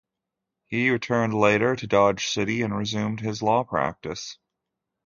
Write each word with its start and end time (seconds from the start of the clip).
He 0.65 0.89
returned 0.89 1.35
later 1.35 1.75
to 1.75 1.85
Dodge 1.85 2.25
City 2.25 2.63
and 2.63 2.75
resumed 2.75 3.19
his 3.19 3.43
law 3.43 3.63
practice. 3.63 4.39